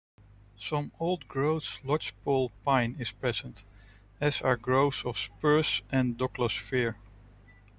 Some 0.57 0.91
old-growth 0.99 1.77
lodgepole 1.83 2.49
pine 2.65 2.95
is 2.97 3.11
present, 3.11 3.63
as 4.19 4.41
are 4.41 4.57
groves 4.57 5.05
of 5.05 5.15
spruce 5.15 5.83
and 5.91 6.17
douglas-fir. 6.17 6.95